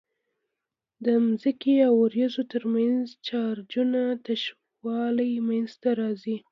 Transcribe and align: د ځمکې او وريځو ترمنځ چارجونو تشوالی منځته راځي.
د 1.03 1.05
ځمکې 1.41 1.75
او 1.87 1.93
وريځو 2.03 2.41
ترمنځ 2.53 3.01
چارجونو 3.27 4.03
تشوالی 4.25 5.31
منځته 5.47 5.89
راځي. 6.01 6.37